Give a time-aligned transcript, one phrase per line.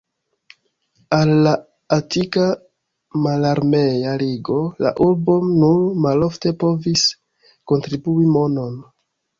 [1.17, 1.51] Al la
[1.97, 2.47] Atika
[3.27, 7.09] Mararmea Ligo la urbo nur malofte povis
[7.75, 8.85] kontribui monon.